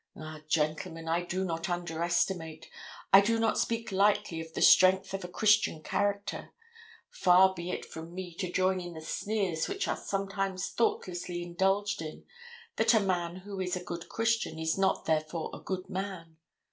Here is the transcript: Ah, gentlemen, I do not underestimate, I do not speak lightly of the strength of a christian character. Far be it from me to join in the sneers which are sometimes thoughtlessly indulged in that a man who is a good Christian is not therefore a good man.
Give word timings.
Ah, 0.19 0.41
gentlemen, 0.47 1.07
I 1.07 1.23
do 1.23 1.45
not 1.45 1.69
underestimate, 1.69 2.67
I 3.13 3.21
do 3.21 3.39
not 3.39 3.59
speak 3.59 3.91
lightly 3.91 4.41
of 4.41 4.51
the 4.55 4.61
strength 4.63 5.13
of 5.13 5.23
a 5.23 5.27
christian 5.27 5.83
character. 5.83 6.55
Far 7.11 7.53
be 7.53 7.69
it 7.69 7.85
from 7.85 8.15
me 8.15 8.33
to 8.39 8.51
join 8.51 8.81
in 8.81 8.95
the 8.95 9.01
sneers 9.01 9.67
which 9.67 9.87
are 9.87 9.95
sometimes 9.95 10.69
thoughtlessly 10.69 11.43
indulged 11.43 12.01
in 12.01 12.25
that 12.77 12.95
a 12.95 12.99
man 12.99 13.35
who 13.35 13.59
is 13.61 13.75
a 13.75 13.83
good 13.83 14.09
Christian 14.09 14.57
is 14.57 14.75
not 14.75 15.05
therefore 15.05 15.51
a 15.53 15.59
good 15.59 15.87
man. 15.87 16.37